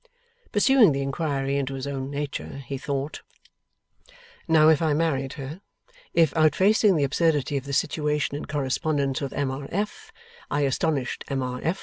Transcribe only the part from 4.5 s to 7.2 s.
if I married her. If, outfacing the